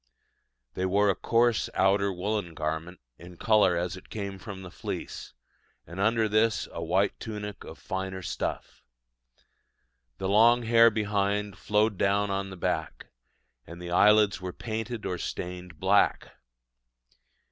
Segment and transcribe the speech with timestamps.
[0.73, 5.35] They wore a coarse outer woollen garment, in colour as it came from the fleece,
[5.85, 8.81] and under this a white tunic of finer stuff.
[10.17, 13.11] The long hair behind flowed down on the back:
[13.67, 16.31] and the eyelids were painted or stained black.